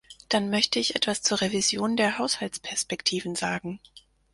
[0.29, 3.79] Dann möchte ich etwas zur Revision der Haushaltsperspektiven sagen.